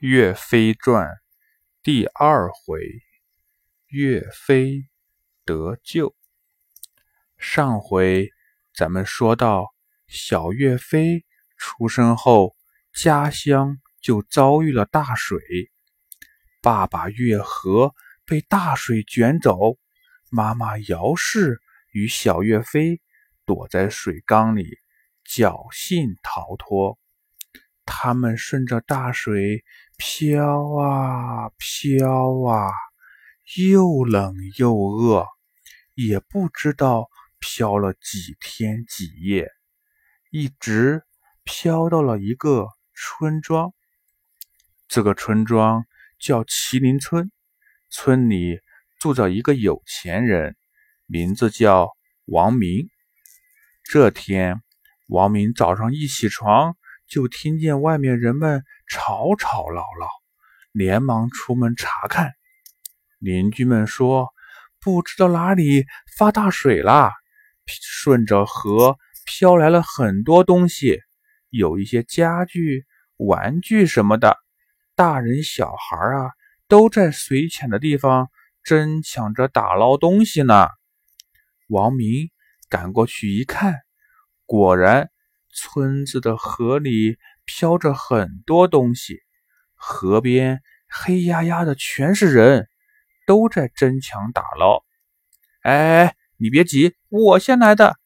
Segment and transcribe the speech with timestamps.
[0.00, 1.08] 岳飞传
[1.82, 2.80] 第二回，
[3.88, 4.84] 岳飞
[5.44, 6.14] 得救。
[7.36, 8.30] 上回
[8.72, 9.66] 咱们说到，
[10.06, 11.24] 小岳飞
[11.56, 12.54] 出生后，
[12.92, 15.40] 家乡就遭遇了大水，
[16.62, 17.92] 爸爸岳和
[18.24, 19.78] 被大水卷走，
[20.30, 21.60] 妈妈姚氏
[21.90, 23.00] 与小岳飞
[23.44, 24.78] 躲在水缸里，
[25.26, 27.00] 侥幸逃脱。
[28.00, 29.64] 他们顺着大水。
[29.96, 32.70] 飘啊飘啊，
[33.56, 35.26] 又冷又饿，
[35.94, 37.08] 也不知道
[37.40, 39.50] 飘了几天几夜，
[40.30, 41.02] 一直
[41.42, 43.72] 飘到了一个村庄。
[44.86, 45.84] 这个村庄
[46.20, 47.32] 叫麒麟村，
[47.90, 48.60] 村里
[49.00, 50.56] 住着一个有钱人，
[51.06, 51.90] 名字叫
[52.26, 52.88] 王明。
[53.82, 54.62] 这天，
[55.08, 56.76] 王明早上一起床。
[57.08, 60.08] 就听见外面人们吵吵闹闹，
[60.72, 62.34] 连忙出门查看。
[63.18, 64.28] 邻居们说
[64.78, 65.86] ：“不知道哪里
[66.18, 67.12] 发大水啦，
[67.66, 71.00] 顺着河飘来了很多东西，
[71.48, 72.84] 有一些家具、
[73.16, 74.36] 玩具什么的。
[74.94, 76.30] 大人小孩啊，
[76.68, 78.28] 都在水浅的地方
[78.62, 80.68] 争抢着打捞东西呢。”
[81.68, 82.30] 王明
[82.68, 83.76] 赶过去一看，
[84.44, 85.10] 果然。
[85.52, 89.20] 村子的河里飘着很多东西，
[89.74, 92.68] 河边黑压压的全是人，
[93.26, 94.84] 都在争抢打捞。
[95.62, 97.96] 哎，你别急，我先来的。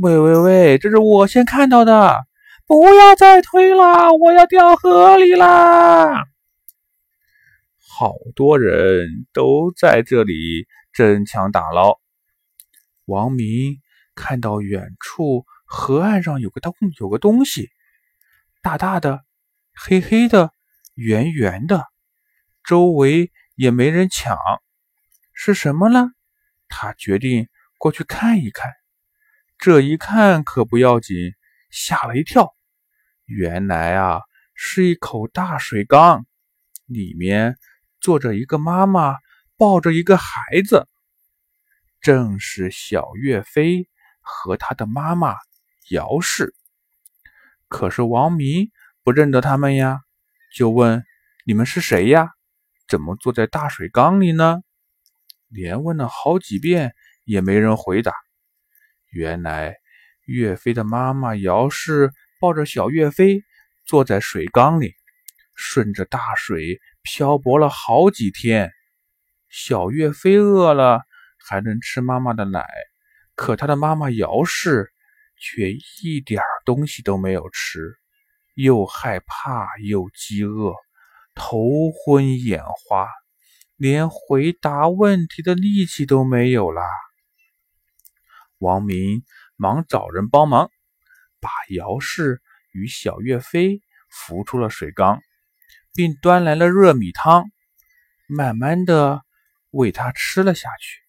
[0.00, 2.20] 喂喂喂，这是我先看到的，
[2.66, 6.24] 不要再推了，我要掉河里啦！
[7.78, 11.98] 好多人都在这里争抢打捞。
[13.04, 13.80] 王明
[14.14, 15.44] 看到远处。
[15.72, 17.70] 河岸上有个东有个东西，
[18.60, 19.24] 大大的，
[19.72, 20.52] 黑黑的，
[20.94, 21.86] 圆圆的，
[22.64, 24.36] 周围也没人抢，
[25.32, 26.10] 是什么呢？
[26.68, 27.48] 他决定
[27.78, 28.72] 过去看一看。
[29.58, 31.16] 这一看可不要紧，
[31.70, 32.52] 吓了一跳。
[33.26, 34.22] 原来啊，
[34.56, 36.26] 是一口大水缸，
[36.86, 37.56] 里面
[38.00, 39.14] 坐着一个妈妈，
[39.56, 40.88] 抱着一个孩子，
[42.00, 43.88] 正是小岳飞
[44.20, 45.36] 和他的妈妈。
[45.88, 46.54] 姚氏，
[47.68, 48.70] 可是王明
[49.02, 50.00] 不认得他们呀，
[50.54, 51.04] 就问
[51.44, 52.30] ：“你们是谁呀？
[52.86, 54.60] 怎么坐在大水缸里呢？”
[55.48, 58.12] 连问了好几遍，也没人回答。
[59.10, 59.76] 原来
[60.26, 63.42] 岳飞的妈妈姚氏抱着小岳飞
[63.84, 64.94] 坐在水缸里，
[65.56, 68.70] 顺着大水漂泊了好几天。
[69.48, 71.02] 小岳飞饿了
[71.44, 72.64] 还能吃妈妈的奶，
[73.34, 74.92] 可他的妈妈姚氏。
[75.40, 77.96] 却一点东西都没有吃，
[78.54, 80.74] 又害怕又饥饿，
[81.34, 83.08] 头昏眼花，
[83.76, 86.82] 连回答问题的力气都没有了。
[88.58, 89.24] 王明
[89.56, 90.70] 忙找人帮忙，
[91.40, 93.80] 把姚氏与小岳飞
[94.10, 95.22] 扶出了水缸，
[95.94, 97.50] 并端来了热米汤，
[98.26, 99.22] 慢慢的
[99.70, 101.00] 喂他吃了下去。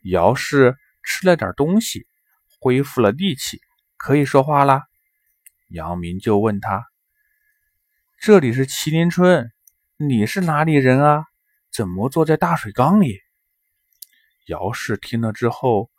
[0.00, 2.06] 姚氏吃了点东西。
[2.66, 3.60] 恢复了力气，
[3.96, 4.82] 可以说话了。
[5.68, 6.84] 杨明就问他
[8.18, 9.52] ：“这里是麒麟村，
[9.98, 11.26] 你是哪里人啊？
[11.72, 13.20] 怎么坐在大水缸里？”
[14.48, 15.90] 姚氏听了之后，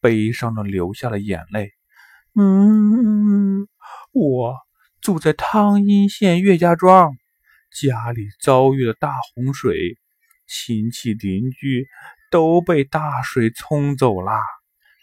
[0.00, 1.70] 悲伤的流下了眼泪。
[2.34, 3.68] “嗯，
[4.10, 4.56] 我
[5.00, 7.12] 住在汤阴县岳家庄，
[7.70, 9.96] 家里遭遇了大洪水，
[10.48, 11.86] 亲戚邻居
[12.32, 14.32] 都被大水冲走了。”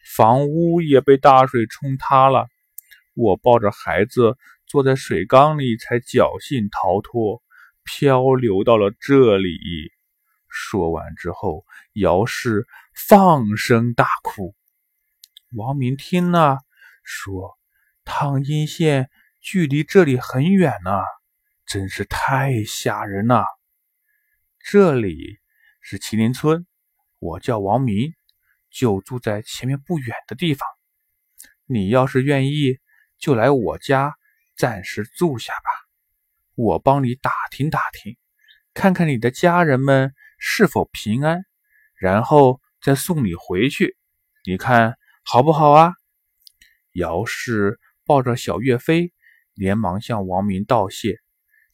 [0.03, 2.47] 房屋也被大水冲塌了，
[3.14, 4.38] 我抱着孩子
[4.68, 7.41] 坐在水缸里，才侥幸逃脱，
[7.84, 9.58] 漂流到了这里。
[10.50, 14.53] 说完之后，姚氏放声大哭。
[15.56, 16.59] 王明听了，
[17.03, 17.58] 说
[18.06, 19.09] ：“汤阴县
[19.41, 21.02] 距离这里很远呢，
[21.66, 23.46] 真是太吓人了。
[24.59, 25.38] 这里
[25.82, 26.67] 是麒麟村，
[27.20, 28.14] 我叫王明。”
[28.73, 30.67] 就住在前面不远的地方。
[31.66, 32.79] 你要是愿意，
[33.20, 34.16] 就来我家
[34.58, 35.70] 暂时住下吧。
[36.55, 38.17] 我帮你打听打听，
[38.73, 41.46] 看看你的家人们是否平安，
[41.96, 43.96] 然后再送你回去。
[44.46, 45.93] 你看好不好啊？
[46.91, 49.14] 姚氏抱着小岳飞，
[49.53, 51.17] 连忙向王明道谢：“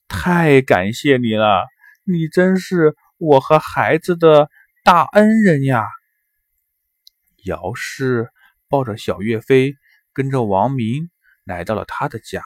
[0.07, 1.67] 太感谢你了，
[2.03, 4.49] 你真是我和孩子的
[4.83, 5.87] 大恩人呀！”
[7.45, 8.29] 姚氏
[8.67, 9.75] 抱着小岳飞，
[10.13, 11.09] 跟着王明
[11.43, 12.43] 来到了他的家。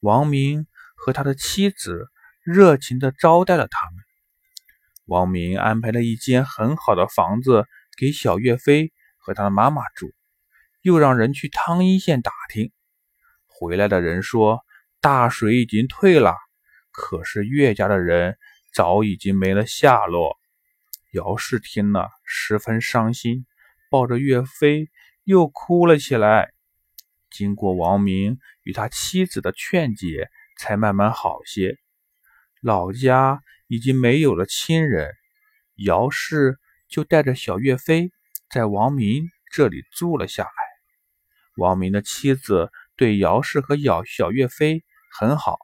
[0.00, 0.66] 王明
[0.96, 2.08] 和他的妻子
[2.42, 4.04] 热情地招待了他们。
[5.04, 7.66] 王明安排了一间很好的房子
[7.96, 10.12] 给小岳飞和他的妈妈住，
[10.82, 12.72] 又让人去汤阴县打听。
[13.46, 14.64] 回来的人说，
[15.00, 16.34] 大水已经退了，
[16.90, 18.36] 可是岳家的人
[18.72, 20.36] 早已经没了下落。
[21.12, 23.46] 姚氏听了十分伤心，
[23.96, 24.90] 抱着岳飞
[25.24, 26.52] 又哭了起来。
[27.30, 30.28] 经过王明与他妻子的劝解，
[30.58, 31.78] 才慢慢好些。
[32.60, 33.40] 老家。
[33.68, 35.12] 已经没有了亲人，
[35.74, 36.56] 姚氏
[36.88, 38.12] 就带着小岳飞
[38.48, 40.50] 在王明这里住了下来。
[41.56, 45.58] 王明的妻子对姚氏和姚小岳飞很好，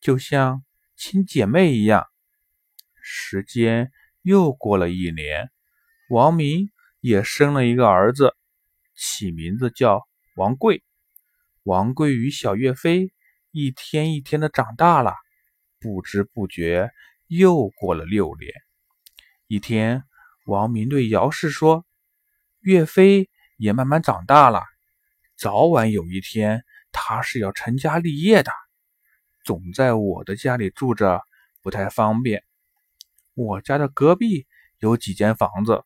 [0.00, 0.64] 就像
[0.96, 2.06] 亲姐妹一样。
[3.02, 5.50] 时间又过了一年，
[6.08, 6.70] 王明
[7.00, 8.34] 也生了一个儿子，
[8.96, 10.06] 起名字叫
[10.36, 10.82] 王贵。
[11.62, 13.12] 王贵与小岳飞
[13.50, 15.14] 一天一天的长大了。
[15.78, 16.90] 不知不觉
[17.26, 18.50] 又过了六年。
[19.46, 20.02] 一天，
[20.46, 21.84] 王明对姚氏说
[22.60, 24.62] ：“岳飞也慢慢长大了，
[25.36, 28.50] 早晚有一天他是要成家立业的。
[29.44, 31.22] 总在我的家里住着
[31.62, 32.42] 不太方便。
[33.34, 34.46] 我家的隔壁
[34.78, 35.84] 有几间房子，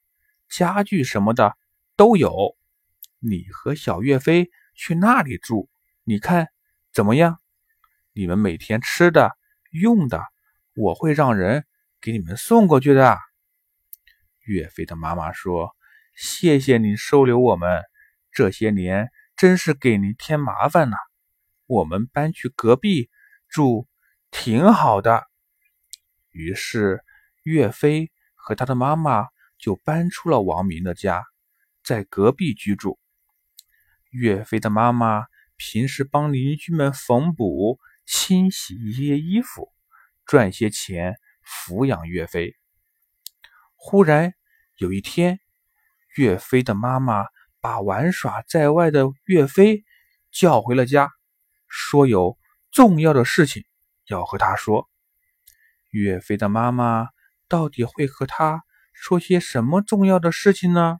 [0.50, 1.56] 家具什么的
[1.96, 2.56] 都有。
[3.18, 5.70] 你和小岳飞去那里住，
[6.04, 6.48] 你看
[6.92, 7.40] 怎么样？
[8.12, 9.30] 你们每天吃的。”
[9.70, 10.20] 用的，
[10.74, 11.64] 我会让人
[12.00, 13.16] 给你们送过去的。
[14.40, 15.76] 岳飞的妈妈说
[16.18, 17.84] ：“谢谢你收留我们，
[18.32, 20.96] 这些年真是给您添麻烦了。
[21.66, 23.10] 我们搬去隔壁
[23.48, 23.86] 住，
[24.32, 25.28] 挺好的。”
[26.32, 27.04] 于是，
[27.44, 29.28] 岳飞和他的妈妈
[29.60, 31.24] 就搬出了王明的家，
[31.84, 32.98] 在隔壁居住。
[34.10, 35.26] 岳飞的妈妈
[35.56, 37.78] 平时帮邻居们缝补。
[38.12, 39.72] 清洗一些衣服，
[40.26, 41.14] 赚些钱
[41.46, 42.56] 抚养岳飞。
[43.76, 44.34] 忽然
[44.78, 45.38] 有一天，
[46.16, 47.26] 岳飞的妈妈
[47.60, 49.84] 把玩耍在外的岳飞
[50.32, 51.08] 叫回了家，
[51.68, 52.36] 说有
[52.72, 53.64] 重要的事情
[54.06, 54.90] 要和他说。
[55.90, 57.06] 岳飞的妈妈
[57.46, 58.64] 到底会和他
[59.00, 60.98] 说些什么重要的事情呢？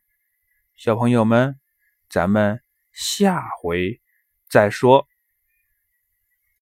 [0.75, 1.61] 小朋友们，
[2.08, 2.62] 咱们
[2.93, 4.00] 下回
[4.49, 5.06] 再说。